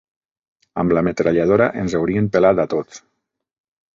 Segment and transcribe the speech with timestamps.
[0.83, 3.03] Amb la metralladora ens haurien pelat a tots.